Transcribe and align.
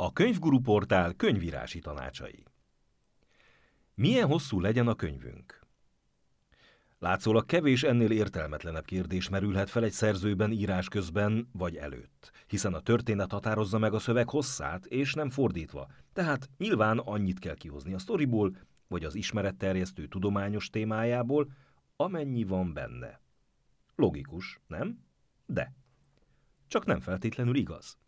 A 0.00 0.12
könyvguru 0.12 0.60
portál 0.60 1.12
könyvírási 1.12 1.78
tanácsai. 1.78 2.44
Milyen 3.94 4.26
hosszú 4.26 4.60
legyen 4.60 4.88
a 4.88 4.94
könyvünk? 4.94 5.60
Látszólag 6.98 7.46
kevés 7.46 7.82
ennél 7.82 8.10
értelmetlenebb 8.10 8.84
kérdés 8.84 9.28
merülhet 9.28 9.70
fel 9.70 9.84
egy 9.84 9.92
szerzőben 9.92 10.50
írás 10.50 10.88
közben 10.88 11.48
vagy 11.52 11.76
előtt, 11.76 12.30
hiszen 12.46 12.74
a 12.74 12.80
történet 12.80 13.32
határozza 13.32 13.78
meg 13.78 13.94
a 13.94 13.98
szöveg 13.98 14.28
hosszát, 14.28 14.86
és 14.86 15.14
nem 15.14 15.30
fordítva, 15.30 15.90
tehát 16.12 16.50
nyilván 16.58 16.98
annyit 16.98 17.38
kell 17.38 17.54
kihozni 17.54 17.94
a 17.94 17.98
sztoriból, 17.98 18.56
vagy 18.88 19.04
az 19.04 19.14
ismeretterjesztő 19.14 20.06
tudományos 20.06 20.70
témájából, 20.70 21.52
amennyi 21.96 22.44
van 22.44 22.72
benne. 22.72 23.20
Logikus, 23.94 24.60
nem? 24.66 25.04
De. 25.46 25.74
Csak 26.66 26.84
nem 26.84 27.00
feltétlenül 27.00 27.56
igaz. 27.56 27.98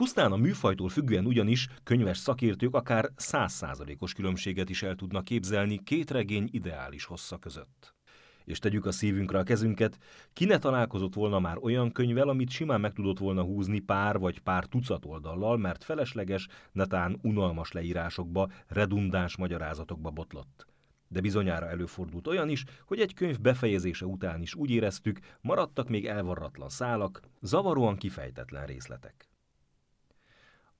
Pusztán 0.00 0.32
a 0.32 0.36
műfajtól 0.36 0.88
függően 0.88 1.26
ugyanis 1.26 1.68
könyves 1.82 2.18
szakértők 2.18 2.74
akár 2.74 3.10
százszázalékos 3.16 4.12
különbséget 4.12 4.70
is 4.70 4.82
el 4.82 4.94
tudnak 4.94 5.24
képzelni 5.24 5.82
két 5.84 6.10
regény 6.10 6.48
ideális 6.52 7.04
hossza 7.04 7.36
között. 7.38 7.94
És 8.44 8.58
tegyük 8.58 8.86
a 8.86 8.92
szívünkre 8.92 9.38
a 9.38 9.42
kezünket, 9.42 9.98
ki 10.32 10.44
ne 10.44 10.58
találkozott 10.58 11.14
volna 11.14 11.38
már 11.38 11.58
olyan 11.58 11.92
könyvvel, 11.92 12.28
amit 12.28 12.50
simán 12.50 12.80
meg 12.80 12.92
tudott 12.92 13.18
volna 13.18 13.42
húzni 13.42 13.78
pár 13.78 14.18
vagy 14.18 14.38
pár 14.38 14.64
tucat 14.64 15.04
oldallal, 15.04 15.56
mert 15.56 15.84
felesleges, 15.84 16.48
netán 16.72 17.18
unalmas 17.22 17.72
leírásokba, 17.72 18.50
redundáns 18.66 19.36
magyarázatokba 19.36 20.10
botlott. 20.10 20.66
De 21.08 21.20
bizonyára 21.20 21.68
előfordult 21.68 22.26
olyan 22.26 22.48
is, 22.48 22.64
hogy 22.84 23.00
egy 23.00 23.14
könyv 23.14 23.40
befejezése 23.40 24.06
után 24.06 24.42
is 24.42 24.54
úgy 24.54 24.70
éreztük, 24.70 25.18
maradtak 25.40 25.88
még 25.88 26.06
elvarratlan 26.06 26.68
szálak, 26.68 27.20
zavaróan 27.40 27.96
kifejtetlen 27.96 28.66
részletek. 28.66 29.29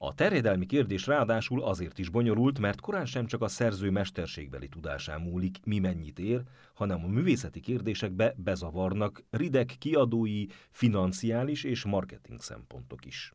A 0.03 0.15
terjedelmi 0.15 0.67
kérdés 0.67 1.06
ráadásul 1.06 1.62
azért 1.62 1.98
is 1.98 2.09
bonyolult, 2.09 2.59
mert 2.59 2.81
korán 2.81 3.06
sem 3.06 3.27
csak 3.27 3.43
a 3.43 3.48
szerző 3.48 3.91
mesterségbeli 3.91 4.69
tudásán 4.69 5.20
múlik, 5.20 5.59
mi 5.65 5.79
mennyit 5.79 6.19
ér, 6.19 6.42
hanem 6.75 7.05
a 7.05 7.09
művészeti 7.09 7.61
kérdésekbe 7.61 8.34
bezavarnak 8.37 9.23
rideg 9.31 9.67
kiadói, 9.79 10.47
financiális 10.70 11.65
és 11.65 11.84
marketing 11.84 12.41
szempontok 12.41 13.05
is. 13.05 13.33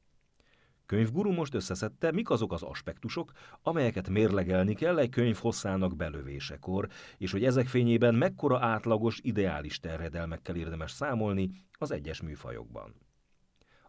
Könyvguru 0.86 1.32
most 1.32 1.54
összeszedte, 1.54 2.12
mik 2.12 2.30
azok 2.30 2.54
az 2.54 2.64
aspektusok, 2.64 3.32
amelyeket 3.62 4.10
mérlegelni 4.10 4.74
kell 4.74 5.00
egy 5.00 5.10
könyv 5.10 5.38
hosszának 5.38 5.96
belövésekor, 5.96 6.88
és 7.18 7.32
hogy 7.32 7.44
ezek 7.44 7.68
fényében 7.68 8.16
mekkora 8.16 8.60
átlagos, 8.60 9.20
ideális 9.22 9.80
terjedelmekkel 9.80 10.56
érdemes 10.56 10.92
számolni 10.92 11.50
az 11.72 11.92
egyes 11.92 12.22
műfajokban. 12.22 13.05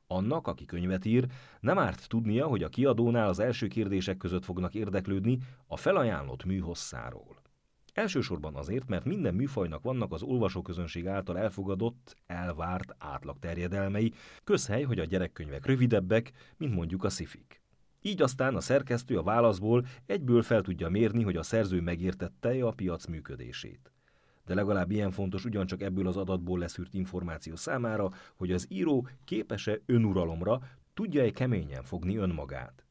Annak, 0.07 0.47
aki 0.47 0.65
könyvet 0.65 1.05
ír, 1.05 1.27
nem 1.61 1.79
árt 1.79 2.09
tudnia, 2.09 2.47
hogy 2.47 2.62
a 2.62 2.69
kiadónál 2.69 3.29
az 3.29 3.39
első 3.39 3.67
kérdések 3.67 4.17
között 4.17 4.45
fognak 4.45 4.75
érdeklődni 4.75 5.39
a 5.67 5.77
felajánlott 5.77 6.45
mű 6.45 6.59
hosszáról. 6.59 7.43
Elsősorban 7.93 8.55
azért, 8.55 8.89
mert 8.89 9.05
minden 9.05 9.34
műfajnak 9.34 9.83
vannak 9.83 10.12
az 10.12 10.23
olvasóközönség 10.23 11.07
által 11.07 11.39
elfogadott, 11.39 12.17
elvárt 12.27 12.95
átlagterjedelmei, 12.99 14.12
közhely, 14.45 14.83
hogy 14.83 14.99
a 14.99 15.05
gyerekkönyvek 15.05 15.67
rövidebbek, 15.67 16.33
mint 16.57 16.75
mondjuk 16.75 17.05
a 17.05 17.11
szifik. 17.11 17.62
Így 18.03 18.23
aztán 18.23 18.55
a 18.55 18.61
szerkesztő 18.61 19.19
a 19.19 19.23
válaszból 19.23 19.87
egyből 20.07 20.43
fel 20.43 20.62
tudja 20.62 20.89
mérni, 20.89 21.23
hogy 21.23 21.37
a 21.37 21.43
szerző 21.43 21.81
megértette 21.81 22.65
a 22.67 22.71
piac 22.71 23.07
működését 23.07 23.96
de 24.47 24.55
legalább 24.55 24.91
ilyen 24.91 25.11
fontos 25.11 25.45
ugyancsak 25.45 25.83
ebből 25.83 26.07
az 26.07 26.17
adatból 26.17 26.59
leszűrt 26.59 26.95
információ 26.95 27.57
számára, 27.57 28.11
hogy 28.35 28.53
az 28.53 28.67
író 28.69 29.09
képes-e 29.25 29.79
önuralomra, 29.87 30.61
tudja-e 30.95 31.31
keményen 31.31 31.83
fogni 31.83 32.17
önmagát. 32.17 32.87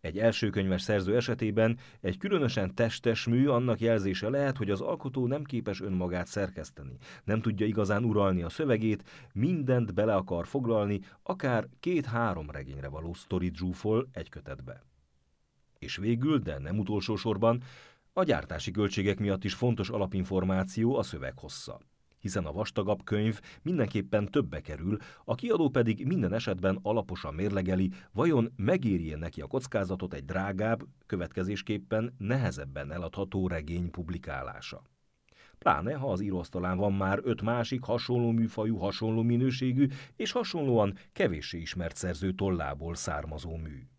Egy 0.00 0.18
elsőkönyves 0.18 0.82
szerző 0.82 1.16
esetében 1.16 1.78
egy 2.00 2.18
különösen 2.18 2.74
testes 2.74 3.26
mű 3.26 3.46
annak 3.46 3.80
jelzése 3.80 4.28
lehet, 4.28 4.56
hogy 4.56 4.70
az 4.70 4.80
alkotó 4.80 5.26
nem 5.26 5.44
képes 5.44 5.80
önmagát 5.80 6.26
szerkeszteni, 6.26 6.96
nem 7.24 7.40
tudja 7.40 7.66
igazán 7.66 8.04
uralni 8.04 8.42
a 8.42 8.48
szövegét, 8.48 9.04
mindent 9.32 9.94
bele 9.94 10.14
akar 10.14 10.46
foglalni, 10.46 11.00
akár 11.22 11.68
két-három 11.80 12.50
regényre 12.50 12.88
való 12.88 13.14
sztori 13.14 13.50
zsúfol 13.54 14.08
egy 14.12 14.28
kötetbe. 14.28 14.82
És 15.78 15.96
végül, 15.96 16.38
de 16.38 16.58
nem 16.58 16.78
utolsó 16.78 17.16
sorban, 17.16 17.62
a 18.12 18.24
gyártási 18.24 18.70
költségek 18.70 19.18
miatt 19.18 19.44
is 19.44 19.54
fontos 19.54 19.90
alapinformáció 19.90 20.96
a 20.96 21.02
szöveg 21.02 21.38
hossza 21.38 21.80
hiszen 22.22 22.44
a 22.44 22.52
vastagabb 22.52 23.04
könyv 23.04 23.40
mindenképpen 23.62 24.26
többe 24.26 24.60
kerül, 24.60 24.98
a 25.24 25.34
kiadó 25.34 25.68
pedig 25.68 26.06
minden 26.06 26.32
esetben 26.32 26.78
alaposan 26.82 27.34
mérlegeli, 27.34 27.92
vajon 28.12 28.52
megéri 28.56 29.14
neki 29.14 29.40
a 29.40 29.46
kockázatot 29.46 30.14
egy 30.14 30.24
drágább, 30.24 30.86
következésképpen 31.06 32.14
nehezebben 32.18 32.92
eladható 32.92 33.48
regény 33.48 33.90
publikálása. 33.90 34.82
Pláne, 35.58 35.94
ha 35.94 36.12
az 36.12 36.20
íróasztalán 36.20 36.76
van 36.76 36.92
már 36.92 37.20
öt 37.22 37.42
másik 37.42 37.84
hasonló 37.84 38.30
műfajú, 38.30 38.76
hasonló 38.76 39.22
minőségű 39.22 39.86
és 40.16 40.32
hasonlóan 40.32 40.96
kevéssé 41.12 41.58
ismert 41.58 41.96
szerző 41.96 42.32
tollából 42.32 42.94
származó 42.94 43.56
mű. 43.56 43.91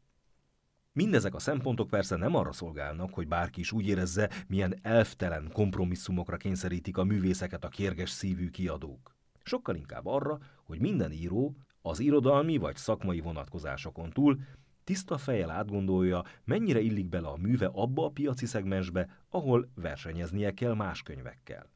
Mindezek 0.95 1.35
a 1.35 1.39
szempontok 1.39 1.89
persze 1.89 2.15
nem 2.15 2.35
arra 2.35 2.51
szolgálnak, 2.51 3.13
hogy 3.13 3.27
bárki 3.27 3.59
is 3.59 3.71
úgy 3.71 3.87
érezze, 3.87 4.29
milyen 4.47 4.79
elftelen 4.81 5.49
kompromisszumokra 5.53 6.37
kényszerítik 6.37 6.97
a 6.97 7.03
művészeket 7.03 7.63
a 7.63 7.67
kérges 7.67 8.09
szívű 8.09 8.49
kiadók. 8.49 9.15
Sokkal 9.43 9.75
inkább 9.75 10.05
arra, 10.05 10.39
hogy 10.63 10.79
minden 10.79 11.11
író 11.11 11.55
az 11.81 11.99
irodalmi 11.99 12.57
vagy 12.57 12.75
szakmai 12.75 13.19
vonatkozásokon 13.19 14.09
túl 14.09 14.39
tiszta 14.83 15.17
fejjel 15.17 15.49
átgondolja, 15.49 16.23
mennyire 16.43 16.79
illik 16.79 17.09
bele 17.09 17.27
a 17.27 17.37
műve 17.37 17.69
abba 17.73 18.05
a 18.05 18.09
piaci 18.09 18.45
szegmensbe, 18.45 19.09
ahol 19.29 19.69
versenyeznie 19.75 20.51
kell 20.51 20.73
más 20.73 21.01
könyvekkel. 21.01 21.69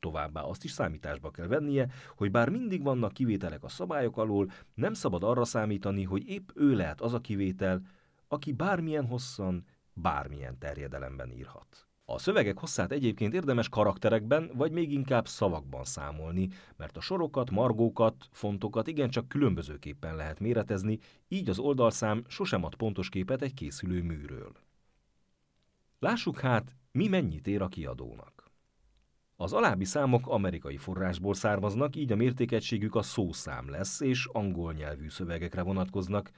Továbbá 0.00 0.40
azt 0.40 0.64
is 0.64 0.70
számításba 0.70 1.30
kell 1.30 1.46
vennie, 1.46 1.88
hogy 2.16 2.30
bár 2.30 2.48
mindig 2.48 2.82
vannak 2.82 3.12
kivételek 3.12 3.64
a 3.64 3.68
szabályok 3.68 4.16
alól, 4.16 4.50
nem 4.74 4.92
szabad 4.92 5.22
arra 5.22 5.44
számítani, 5.44 6.04
hogy 6.04 6.28
épp 6.28 6.48
ő 6.54 6.74
lehet 6.74 7.00
az 7.00 7.14
a 7.14 7.20
kivétel, 7.20 7.82
aki 8.32 8.52
bármilyen 8.52 9.06
hosszan, 9.06 9.64
bármilyen 9.92 10.58
terjedelemben 10.58 11.30
írhat. 11.30 11.88
A 12.04 12.18
szövegek 12.18 12.58
hosszát 12.58 12.92
egyébként 12.92 13.34
érdemes 13.34 13.68
karakterekben, 13.68 14.50
vagy 14.54 14.72
még 14.72 14.92
inkább 14.92 15.28
szavakban 15.28 15.84
számolni, 15.84 16.48
mert 16.76 16.96
a 16.96 17.00
sorokat, 17.00 17.50
margókat, 17.50 18.28
fontokat 18.30 18.86
igencsak 18.86 19.28
különbözőképpen 19.28 20.16
lehet 20.16 20.40
méretezni, 20.40 20.98
így 21.28 21.48
az 21.48 21.58
oldalszám 21.58 22.24
sosem 22.28 22.64
ad 22.64 22.74
pontos 22.74 23.08
képet 23.08 23.42
egy 23.42 23.54
készülő 23.54 24.02
műről. 24.02 24.52
Lássuk 25.98 26.40
hát, 26.40 26.76
mi 26.92 27.08
mennyit 27.08 27.46
ér 27.46 27.62
a 27.62 27.68
kiadónak. 27.68 28.50
Az 29.36 29.52
alábbi 29.52 29.84
számok 29.84 30.26
amerikai 30.26 30.76
forrásból 30.76 31.34
származnak, 31.34 31.96
így 31.96 32.12
a 32.12 32.16
mértékegységük 32.16 32.94
a 32.94 33.02
szószám 33.02 33.70
lesz, 33.70 34.00
és 34.00 34.26
angol 34.32 34.72
nyelvű 34.72 35.08
szövegekre 35.08 35.62
vonatkoznak, 35.62 36.30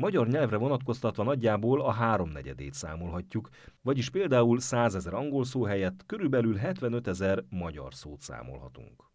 Magyar 0.00 0.28
nyelvre 0.28 0.56
vonatkoztatva 0.56 1.22
nagyjából 1.22 1.80
a 1.80 1.90
háromnegyedét 1.90 2.74
számolhatjuk, 2.74 3.48
vagyis 3.82 4.10
például 4.10 4.60
100 4.60 4.94
ezer 4.94 5.14
angol 5.14 5.44
szó 5.44 5.62
helyett 5.62 6.06
körülbelül 6.06 6.56
75 6.56 7.06
ezer 7.06 7.44
magyar 7.48 7.94
szót 7.94 8.20
számolhatunk. 8.20 9.10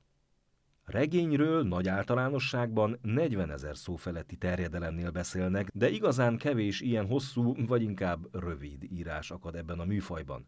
Regényről 0.84 1.64
nagy 1.64 1.88
általánosságban 1.88 3.00
40 3.02 3.52
ezer 3.52 3.78
szó 3.78 3.96
feletti 3.96 4.36
terjedelemnél 4.36 5.12
beszélnek, 5.12 5.70
de 5.74 5.90
igazán 5.90 6.38
kevés 6.38 6.82
ilyen 6.82 7.08
hosszú, 7.08 7.66
vagy 7.68 7.82
inkább 7.82 8.28
rövid 8.32 8.84
írás 8.92 9.32
akad 9.32 9.56
ebben 9.56 9.80
a 9.80 9.86
műfajban. 9.86 10.46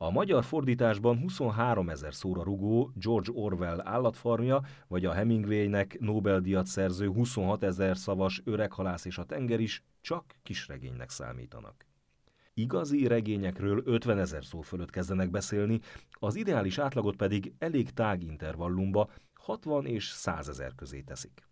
A 0.00 0.10
magyar 0.10 0.44
fordításban 0.44 1.18
23 1.20 1.88
ezer 1.88 2.14
szóra 2.14 2.42
rugó 2.42 2.90
George 2.94 3.30
Orwell 3.32 3.80
állatfarmja, 3.84 4.62
vagy 4.88 5.04
a 5.04 5.12
Hemingwaynek 5.12 5.96
Nobel-díjat 6.00 6.66
szerző 6.66 7.08
26 7.08 7.62
ezer 7.62 7.96
szavas 7.96 8.40
Öreghalász 8.44 9.04
és 9.04 9.18
a 9.18 9.24
tenger 9.24 9.60
is 9.60 9.84
csak 10.00 10.34
kisregénynek 10.42 11.10
számítanak. 11.10 11.86
Igazi 12.54 13.06
regényekről 13.06 13.82
50 13.84 14.18
ezer 14.18 14.44
szó 14.44 14.60
fölött 14.60 14.90
kezdenek 14.90 15.30
beszélni, 15.30 15.80
az 16.10 16.36
ideális 16.36 16.78
átlagot 16.78 17.16
pedig 17.16 17.52
elég 17.58 17.90
tág 17.90 18.22
intervallumba 18.22 19.10
60 19.34 19.86
és 19.86 20.08
100 20.08 20.48
ezer 20.48 20.74
közé 20.74 21.00
teszik. 21.00 21.48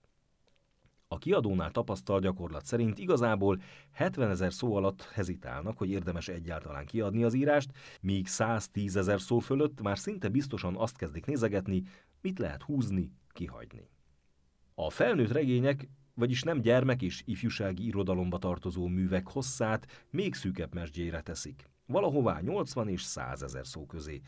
A 1.08 1.18
kiadónál 1.18 1.70
tapasztalt 1.70 2.22
gyakorlat 2.22 2.64
szerint 2.64 2.98
igazából 2.98 3.60
70 3.92 4.30
ezer 4.30 4.52
szó 4.52 4.74
alatt 4.74 5.02
hezitálnak, 5.02 5.78
hogy 5.78 5.90
érdemes 5.90 6.28
egyáltalán 6.28 6.86
kiadni 6.86 7.24
az 7.24 7.34
írást, 7.34 7.70
míg 8.00 8.26
110 8.26 8.96
ezer 8.96 9.20
szó 9.20 9.38
fölött 9.38 9.82
már 9.82 9.98
szinte 9.98 10.28
biztosan 10.28 10.76
azt 10.76 10.96
kezdik 10.96 11.26
nézegetni, 11.26 11.82
mit 12.20 12.38
lehet 12.38 12.62
húzni, 12.62 13.12
kihagyni. 13.32 13.88
A 14.74 14.90
felnőtt 14.90 15.32
regények, 15.32 15.88
vagyis 16.14 16.42
nem 16.42 16.60
gyermek 16.60 17.02
és 17.02 17.22
ifjúsági 17.24 17.86
irodalomba 17.86 18.38
tartozó 18.38 18.86
művek 18.86 19.28
hosszát 19.28 20.06
még 20.10 20.34
szűkebb 20.34 20.74
mesdjére 20.74 21.20
teszik. 21.20 21.70
Valahová 21.86 22.40
80 22.40 22.88
és 22.88 23.02
100 23.02 23.42
ezer 23.42 23.66
szó 23.66 23.86
közé. 23.86 24.20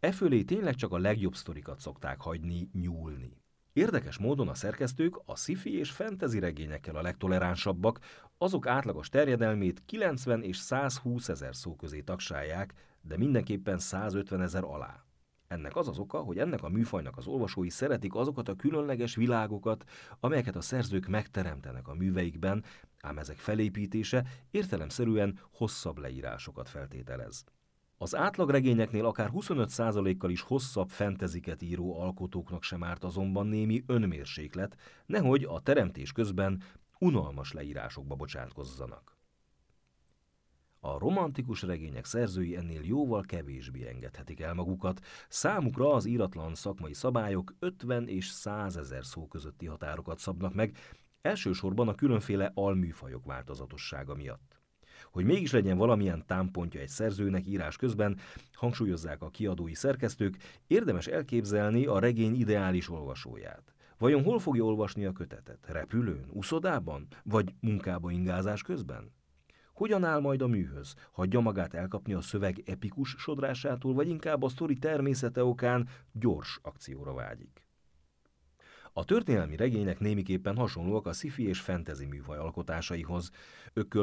E 0.00 0.12
fölé 0.12 0.42
tényleg 0.42 0.74
csak 0.74 0.92
a 0.92 0.98
legjobb 0.98 1.34
sztorikat 1.34 1.80
szokták 1.80 2.20
hagyni, 2.20 2.68
nyúlni. 2.72 3.44
Érdekes 3.76 4.18
módon 4.18 4.48
a 4.48 4.54
szerkesztők 4.54 5.20
a 5.24 5.36
sci 5.36 5.78
és 5.78 5.90
fantasy 5.90 6.38
regényekkel 6.38 6.96
a 6.96 7.02
legtoleránsabbak, 7.02 7.98
azok 8.38 8.66
átlagos 8.66 9.08
terjedelmét 9.08 9.82
90 9.86 10.42
és 10.42 10.56
120 10.56 11.28
ezer 11.28 11.56
szó 11.56 11.76
közé 11.76 12.00
tagsálják, 12.00 12.74
de 13.00 13.16
mindenképpen 13.16 13.78
150 13.78 14.42
ezer 14.42 14.64
alá. 14.64 15.04
Ennek 15.48 15.76
az 15.76 15.88
az 15.88 15.98
oka, 15.98 16.18
hogy 16.18 16.38
ennek 16.38 16.62
a 16.62 16.68
műfajnak 16.68 17.16
az 17.16 17.26
olvasói 17.26 17.70
szeretik 17.70 18.14
azokat 18.14 18.48
a 18.48 18.56
különleges 18.56 19.14
világokat, 19.14 19.84
amelyeket 20.20 20.56
a 20.56 20.60
szerzők 20.60 21.06
megteremtenek 21.06 21.88
a 21.88 21.94
műveikben, 21.94 22.64
ám 23.00 23.18
ezek 23.18 23.38
felépítése 23.38 24.24
értelemszerűen 24.50 25.38
hosszabb 25.50 25.98
leírásokat 25.98 26.68
feltételez. 26.68 27.44
Az 27.98 28.14
átlagregényeknél 28.14 29.04
akár 29.04 29.30
25%-kal 29.32 30.30
is 30.30 30.40
hosszabb 30.40 30.90
fenteziket 30.90 31.62
író 31.62 32.00
alkotóknak 32.00 32.62
sem 32.62 32.84
árt 32.84 33.04
azonban 33.04 33.46
némi 33.46 33.82
önmérséklet, 33.86 34.76
nehogy 35.06 35.44
a 35.44 35.60
teremtés 35.60 36.12
közben 36.12 36.62
unalmas 36.98 37.52
leírásokba 37.52 38.14
bocsátkozzanak. 38.14 39.16
A 40.80 40.98
romantikus 40.98 41.62
regények 41.62 42.04
szerzői 42.04 42.56
ennél 42.56 42.84
jóval 42.84 43.22
kevésbé 43.22 43.88
engedhetik 43.88 44.40
el 44.40 44.54
magukat, 44.54 45.00
számukra 45.28 45.94
az 45.94 46.04
íratlan 46.04 46.54
szakmai 46.54 46.94
szabályok 46.94 47.54
50 47.58 48.08
és 48.08 48.28
100 48.28 48.76
ezer 48.76 49.04
szó 49.04 49.26
közötti 49.26 49.66
határokat 49.66 50.18
szabnak 50.18 50.54
meg, 50.54 50.76
elsősorban 51.22 51.88
a 51.88 51.94
különféle 51.94 52.50
alműfajok 52.54 53.24
változatossága 53.24 54.14
miatt. 54.14 54.60
Hogy 55.10 55.24
mégis 55.24 55.52
legyen 55.52 55.76
valamilyen 55.76 56.24
támpontja 56.26 56.80
egy 56.80 56.88
szerzőnek 56.88 57.46
írás 57.46 57.76
közben, 57.76 58.18
hangsúlyozzák 58.52 59.22
a 59.22 59.30
kiadói 59.30 59.74
szerkesztők, 59.74 60.36
érdemes 60.66 61.06
elképzelni 61.06 61.86
a 61.86 61.98
regény 61.98 62.34
ideális 62.34 62.90
olvasóját. 62.90 63.74
Vajon 63.98 64.22
hol 64.22 64.38
fogja 64.38 64.64
olvasni 64.64 65.04
a 65.04 65.12
kötetet? 65.12 65.66
Repülőn, 65.66 66.26
uszodában? 66.32 67.06
Vagy 67.22 67.54
munkába 67.60 68.10
ingázás 68.10 68.62
közben? 68.62 69.12
Hogyan 69.72 70.04
áll 70.04 70.20
majd 70.20 70.42
a 70.42 70.46
műhöz? 70.46 70.94
Hagyja 71.12 71.40
magát 71.40 71.74
elkapni 71.74 72.12
a 72.12 72.20
szöveg 72.20 72.62
epikus 72.66 73.14
sodrásától, 73.18 73.94
vagy 73.94 74.08
inkább 74.08 74.42
a 74.42 74.48
sztori 74.48 74.74
természete 74.74 75.44
okán 75.44 75.88
gyors 76.12 76.58
akcióra 76.62 77.14
vágyik? 77.14 77.65
A 78.98 79.04
történelmi 79.04 79.56
regények 79.56 79.98
némiképpen 79.98 80.56
hasonlóak 80.56 81.06
a 81.06 81.12
sci 81.12 81.46
és 81.46 81.60
fantasy 81.60 82.06
műfaj 82.06 82.38
alkotásaihoz. 82.38 83.30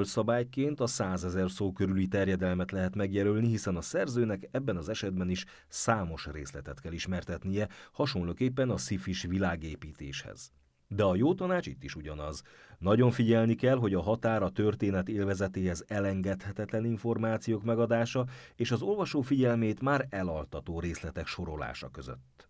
szabályként 0.02 0.80
a 0.80 0.88
százezer 0.88 1.52
szó 1.52 1.72
körüli 1.72 2.08
terjedelmet 2.08 2.72
lehet 2.72 2.96
megjelölni, 2.96 3.48
hiszen 3.48 3.76
a 3.76 3.82
szerzőnek 3.82 4.48
ebben 4.52 4.78
az 4.78 4.90
esetben 4.90 5.30
is 5.30 5.46
számos 5.68 6.28
részletet 6.32 6.80
kell 6.80 6.92
ismertetnie, 6.92 7.68
hasonlóképpen 7.92 8.70
a 8.70 8.78
szifis 8.78 9.22
világépítéshez. 9.22 10.52
De 10.88 11.04
a 11.04 11.16
jó 11.16 11.34
tanács 11.34 11.68
itt 11.68 11.84
is 11.84 11.96
ugyanaz. 11.96 12.42
Nagyon 12.78 13.12
figyelni 13.12 13.56
kell, 13.56 13.78
hogy 13.78 13.94
a 13.94 14.02
határ 14.02 14.44
a 14.44 14.50
történet 14.50 15.10
élvezetéhez 15.10 15.86
elengedhetetlen 15.88 16.86
információk 16.86 17.64
megadása 17.64 18.26
és 18.56 18.72
az 18.72 18.82
olvasó 18.82 19.22
figyelmét 19.22 19.82
már 19.82 20.08
elaltató 20.10 20.80
részletek 20.80 21.28
sorolása 21.28 21.90
között. 21.90 22.48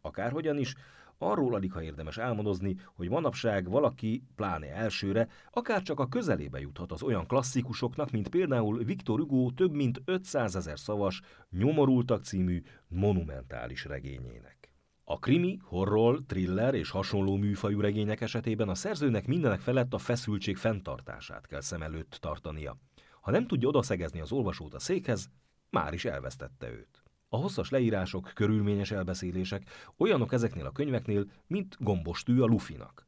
Akárhogyan 0.00 0.58
is, 0.58 0.74
Arról 1.18 1.54
alig 1.54 1.72
ha 1.72 1.82
érdemes 1.82 2.18
álmodozni, 2.18 2.76
hogy 2.94 3.08
manapság 3.08 3.68
valaki, 3.68 4.22
pláne 4.34 4.74
elsőre, 4.74 5.28
akár 5.50 5.82
csak 5.82 6.00
a 6.00 6.06
közelébe 6.08 6.60
juthat 6.60 6.92
az 6.92 7.02
olyan 7.02 7.26
klasszikusoknak, 7.26 8.10
mint 8.10 8.28
például 8.28 8.84
Viktor 8.84 9.18
Hugo 9.18 9.50
több 9.50 9.72
mint 9.72 10.02
500 10.04 10.56
ezer 10.56 10.78
szavas, 10.78 11.20
Nyomorultak 11.50 12.24
című 12.24 12.62
monumentális 12.88 13.84
regényének. 13.84 14.72
A 15.04 15.18
krimi, 15.18 15.58
horror, 15.62 16.22
thriller 16.26 16.74
és 16.74 16.90
hasonló 16.90 17.36
műfajú 17.36 17.80
regények 17.80 18.20
esetében 18.20 18.68
a 18.68 18.74
szerzőnek 18.74 19.26
mindenek 19.26 19.60
felett 19.60 19.94
a 19.94 19.98
feszültség 19.98 20.56
fenntartását 20.56 21.46
kell 21.46 21.60
szem 21.60 21.82
előtt 21.82 22.18
tartania. 22.20 22.76
Ha 23.20 23.30
nem 23.30 23.46
tudja 23.46 23.68
odaszegezni 23.68 24.20
az 24.20 24.32
olvasót 24.32 24.74
a 24.74 24.78
székhez, 24.78 25.30
már 25.70 25.92
is 25.92 26.04
elvesztette 26.04 26.70
őt. 26.70 27.05
A 27.28 27.36
hosszas 27.36 27.70
leírások, 27.70 28.30
körülményes 28.34 28.90
elbeszélések 28.90 29.62
olyanok 29.96 30.32
ezeknél 30.32 30.66
a 30.66 30.72
könyveknél, 30.72 31.24
mint 31.46 31.76
gombostű 31.78 32.40
a 32.40 32.46
Lufinak. 32.46 33.06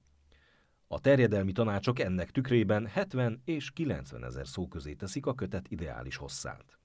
A 0.86 1.00
terjedelmi 1.00 1.52
tanácsok 1.52 1.98
ennek 1.98 2.30
tükrében 2.30 2.86
70 2.86 3.42
és 3.44 3.70
90 3.70 4.24
ezer 4.24 4.46
szó 4.46 4.68
közé 4.68 4.94
teszik 4.94 5.26
a 5.26 5.34
kötet 5.34 5.70
ideális 5.70 6.16
hosszát. 6.16 6.78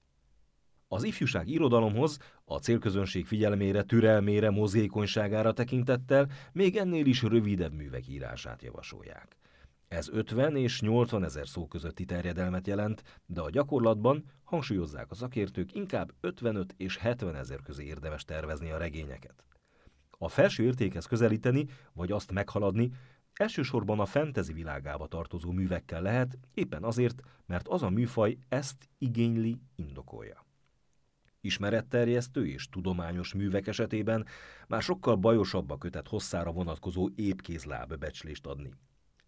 Az 0.88 1.04
ifjúság 1.04 1.48
irodalomhoz, 1.48 2.18
a 2.44 2.56
célközönség 2.56 3.26
figyelmére, 3.26 3.82
türelmére, 3.82 4.50
mozgékonyságára 4.50 5.52
tekintettel 5.52 6.28
még 6.52 6.76
ennél 6.76 7.06
is 7.06 7.22
rövidebb 7.22 7.72
művek 7.72 8.08
írását 8.08 8.62
javasolják. 8.62 9.36
Ez 9.94 10.08
50 10.08 10.56
és 10.56 10.80
80 10.80 11.24
ezer 11.24 11.48
szó 11.48 11.66
közötti 11.66 12.04
terjedelmet 12.04 12.66
jelent, 12.66 13.02
de 13.26 13.40
a 13.40 13.50
gyakorlatban, 13.50 14.24
hangsúlyozzák 14.44 15.10
a 15.10 15.14
szakértők, 15.14 15.74
inkább 15.74 16.12
55 16.20 16.74
és 16.76 16.96
70 16.96 17.36
ezer 17.36 17.62
közé 17.62 17.84
érdemes 17.84 18.24
tervezni 18.24 18.70
a 18.70 18.76
regényeket. 18.76 19.44
A 20.10 20.28
felső 20.28 20.64
értékhez 20.64 21.06
közelíteni, 21.06 21.66
vagy 21.92 22.12
azt 22.12 22.32
meghaladni, 22.32 22.90
elsősorban 23.32 24.00
a 24.00 24.06
fentezi 24.06 24.52
világába 24.52 25.06
tartozó 25.06 25.50
művekkel 25.50 26.02
lehet, 26.02 26.38
éppen 26.54 26.84
azért, 26.84 27.22
mert 27.46 27.68
az 27.68 27.82
a 27.82 27.90
műfaj 27.90 28.36
ezt 28.48 28.88
igényli, 28.98 29.60
indokolja. 29.76 30.46
Ismeretterjesztő 31.40 32.46
és 32.46 32.68
tudományos 32.68 33.34
művek 33.34 33.66
esetében 33.66 34.26
már 34.68 34.82
sokkal 34.82 35.16
bajosabb 35.16 35.70
a 35.70 35.78
kötet 35.78 36.08
hosszára 36.08 36.52
vonatkozó 36.52 37.08
épkézláb 37.14 37.96
becslést 37.96 38.46
adni. 38.46 38.70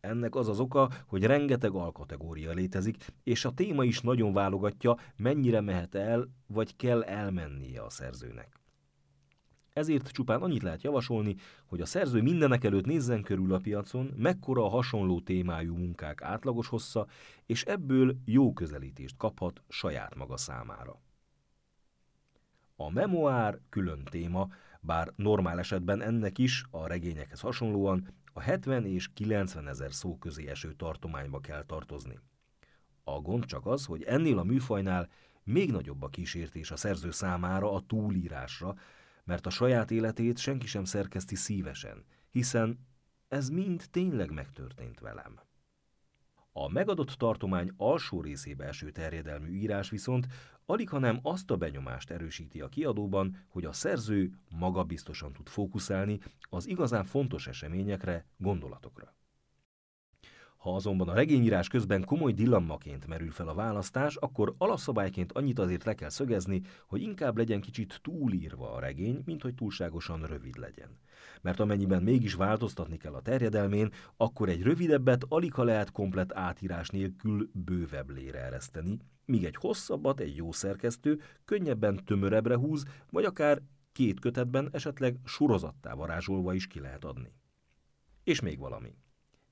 Ennek 0.06 0.34
az 0.34 0.48
az 0.48 0.60
oka, 0.60 0.90
hogy 1.06 1.24
rengeteg 1.24 1.74
alkategória 1.74 2.52
létezik, 2.52 2.96
és 3.22 3.44
a 3.44 3.50
téma 3.50 3.84
is 3.84 4.00
nagyon 4.00 4.32
válogatja, 4.32 4.96
mennyire 5.16 5.60
mehet 5.60 5.94
el, 5.94 6.28
vagy 6.46 6.76
kell 6.76 7.02
elmennie 7.02 7.82
a 7.82 7.90
szerzőnek. 7.90 8.60
Ezért 9.72 10.08
csupán 10.08 10.42
annyit 10.42 10.62
lehet 10.62 10.82
javasolni, 10.82 11.36
hogy 11.64 11.80
a 11.80 11.86
szerző 11.86 12.22
mindenek 12.22 12.64
előtt 12.64 12.86
nézzen 12.86 13.22
körül 13.22 13.54
a 13.54 13.58
piacon, 13.58 14.12
mekkora 14.16 14.64
a 14.64 14.68
hasonló 14.68 15.20
témájú 15.20 15.76
munkák 15.76 16.22
átlagos 16.22 16.68
hossza, 16.68 17.06
és 17.46 17.62
ebből 17.62 18.16
jó 18.24 18.52
közelítést 18.52 19.16
kaphat 19.16 19.62
saját 19.68 20.14
maga 20.14 20.36
számára. 20.36 21.00
A 22.76 22.90
memoár 22.90 23.58
külön 23.68 24.04
téma, 24.04 24.48
bár 24.80 25.12
normál 25.16 25.58
esetben 25.58 26.02
ennek 26.02 26.38
is, 26.38 26.64
a 26.70 26.86
regényekhez 26.86 27.40
hasonlóan, 27.40 28.08
a 28.36 28.40
70 28.40 28.84
és 28.84 29.08
90 29.12 29.68
ezer 29.68 29.92
szó 29.92 30.18
közé 30.18 30.46
eső 30.46 30.72
tartományba 30.72 31.40
kell 31.40 31.64
tartozni. 31.64 32.18
A 33.04 33.20
gond 33.20 33.44
csak 33.44 33.66
az, 33.66 33.84
hogy 33.84 34.02
ennél 34.02 34.38
a 34.38 34.42
műfajnál 34.42 35.08
még 35.42 35.70
nagyobb 35.70 36.02
a 36.02 36.08
kísértés 36.08 36.70
a 36.70 36.76
szerző 36.76 37.10
számára 37.10 37.72
a 37.72 37.80
túlírásra, 37.80 38.74
mert 39.24 39.46
a 39.46 39.50
saját 39.50 39.90
életét 39.90 40.38
senki 40.38 40.66
sem 40.66 40.84
szerkeszti 40.84 41.34
szívesen, 41.34 42.04
hiszen 42.30 42.86
ez 43.28 43.48
mind 43.48 43.84
tényleg 43.90 44.30
megtörtént 44.30 45.00
velem. 45.00 45.40
A 46.58 46.68
megadott 46.68 47.10
tartomány 47.10 47.72
alsó 47.76 48.20
részébe 48.20 48.64
eső 48.64 48.90
terjedelmű 48.90 49.48
írás 49.48 49.90
viszont 49.90 50.26
alig 50.66 50.88
hanem 50.88 51.18
azt 51.22 51.50
a 51.50 51.56
benyomást 51.56 52.10
erősíti 52.10 52.60
a 52.60 52.68
kiadóban, 52.68 53.44
hogy 53.48 53.64
a 53.64 53.72
szerző 53.72 54.30
magabiztosan 54.48 55.32
tud 55.32 55.48
fókuszálni 55.48 56.18
az 56.40 56.68
igazán 56.68 57.04
fontos 57.04 57.46
eseményekre, 57.46 58.26
gondolatokra. 58.36 59.14
Ha 60.66 60.74
azonban 60.74 61.08
a 61.08 61.14
regényírás 61.14 61.68
közben 61.68 62.04
komoly 62.04 62.32
dilemmaként 62.32 63.06
merül 63.06 63.30
fel 63.30 63.48
a 63.48 63.54
választás, 63.54 64.16
akkor 64.16 64.54
alapszabályként 64.58 65.32
annyit 65.32 65.58
azért 65.58 65.84
le 65.84 65.94
kell 65.94 66.08
szögezni, 66.08 66.62
hogy 66.86 67.02
inkább 67.02 67.36
legyen 67.36 67.60
kicsit 67.60 68.00
túlírva 68.02 68.72
a 68.72 68.80
regény, 68.80 69.22
mint 69.24 69.42
hogy 69.42 69.54
túlságosan 69.54 70.22
rövid 70.22 70.56
legyen. 70.56 70.98
Mert 71.42 71.60
amennyiben 71.60 72.02
mégis 72.02 72.34
változtatni 72.34 72.96
kell 72.96 73.14
a 73.14 73.20
terjedelmén, 73.20 73.92
akkor 74.16 74.48
egy 74.48 74.62
rövidebbet 74.62 75.24
alig 75.28 75.52
ha 75.52 75.64
lehet 75.64 75.90
komplet 75.90 76.34
átírás 76.34 76.88
nélkül 76.88 77.50
bővebb 77.52 78.10
lére 78.10 78.44
ereszteni, 78.44 78.98
míg 79.24 79.44
egy 79.44 79.56
hosszabbat 79.56 80.20
egy 80.20 80.36
jó 80.36 80.52
szerkesztő 80.52 81.20
könnyebben 81.44 82.04
tömörebbre 82.04 82.56
húz, 82.56 82.84
vagy 83.10 83.24
akár 83.24 83.62
két 83.92 84.20
kötetben 84.20 84.68
esetleg 84.72 85.16
sorozattá 85.24 85.94
varázsolva 85.94 86.54
is 86.54 86.66
ki 86.66 86.80
lehet 86.80 87.04
adni. 87.04 87.32
És 88.24 88.40
még 88.40 88.58
valami. 88.58 88.94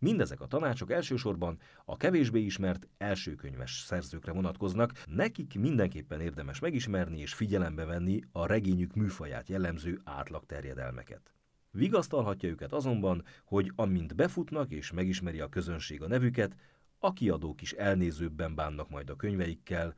Mindezek 0.04 0.40
a 0.40 0.46
tanácsok 0.46 0.90
elsősorban 0.90 1.58
a 1.84 1.96
kevésbé 1.96 2.40
ismert 2.40 2.88
elsőkönyves 2.98 3.82
szerzőkre 3.86 4.32
vonatkoznak, 4.32 5.02
nekik 5.06 5.58
mindenképpen 5.58 6.20
érdemes 6.20 6.58
megismerni 6.58 7.20
és 7.20 7.34
figyelembe 7.34 7.84
venni 7.84 8.20
a 8.32 8.46
regényük 8.46 8.94
műfaját 8.94 9.48
jellemző 9.48 10.00
átlagterjedelmeket. 10.04 11.34
Vigasztalhatja 11.70 12.48
őket 12.48 12.72
azonban, 12.72 13.24
hogy 13.44 13.72
amint 13.76 14.14
befutnak 14.14 14.70
és 14.70 14.92
megismeri 14.92 15.40
a 15.40 15.48
közönség 15.48 16.02
a 16.02 16.08
nevüket, 16.08 16.56
a 16.98 17.12
kiadók 17.12 17.62
is 17.62 17.72
elnézőbben 17.72 18.54
bánnak 18.54 18.90
majd 18.90 19.10
a 19.10 19.16
könyveikkel, 19.16 19.94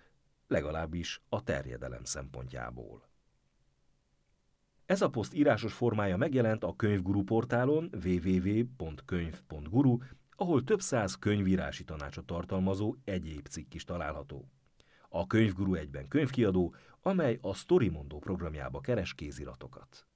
legalábbis 0.46 1.22
a 1.28 1.42
terjedelem 1.42 2.04
szempontjából. 2.04 3.08
Ez 4.86 5.02
a 5.02 5.10
poszt 5.10 5.34
írásos 5.34 5.72
formája 5.72 6.16
megjelent 6.16 6.64
a 6.64 6.76
könyvguru 6.76 7.22
portálon 7.22 7.90
www.könyv.guru, 8.04 9.98
ahol 10.36 10.64
több 10.64 10.80
száz 10.80 11.14
könyvírási 11.14 11.84
tanácsot 11.84 12.26
tartalmazó 12.26 12.94
egyéb 13.04 13.48
cikk 13.48 13.74
is 13.74 13.84
található. 13.84 14.48
A 15.08 15.26
könyvguru 15.26 15.74
egyben 15.74 16.08
könyvkiadó, 16.08 16.74
amely 17.02 17.38
a 17.40 17.54
Storymondó 17.54 18.18
programjába 18.18 18.80
keres 18.80 19.14
kéziratokat. 19.14 20.06